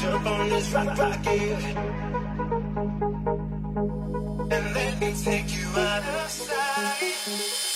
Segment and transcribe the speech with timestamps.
[0.00, 1.64] jump on this rock rocket.
[4.50, 7.67] And let me take you out of sight.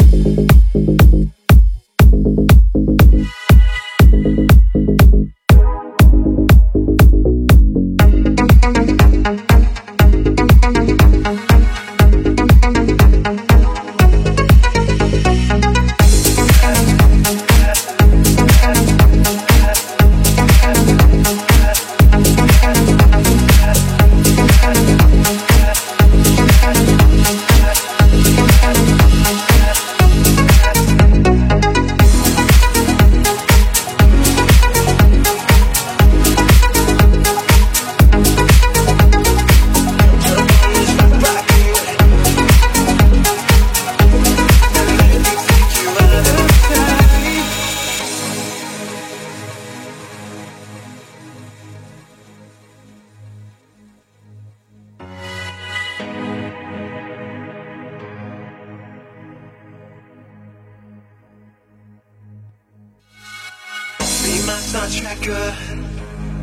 [64.83, 65.55] contractor.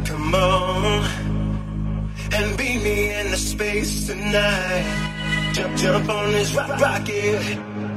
[0.06, 1.04] Come on
[2.32, 5.52] and beat me in the space tonight.
[5.54, 7.42] Jump, jump on this rock rocket.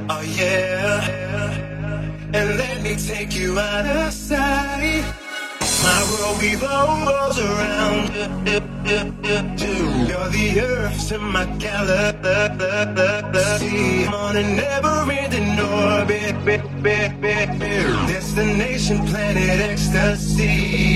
[0.09, 0.99] Oh yeah.
[2.33, 5.05] And let me take you out of sight.
[5.87, 8.27] My world revolves around you.
[10.09, 12.87] You're the earth to my galaxy.
[14.07, 18.07] On an never-ending orbit bear, bear, bear.
[18.07, 20.93] Destination planet ecstasy.